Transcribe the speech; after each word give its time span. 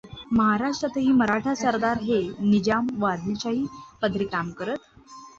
महाराष्ट्रातही 0.33 1.11
मराठा 1.13 1.53
सरदार 1.55 1.99
हे 2.03 2.17
निजाम 2.45 2.87
व 2.93 3.11
अदिलशाही 3.11 3.65
पदरी 4.01 4.25
काम 4.33 4.51
करत. 4.53 4.89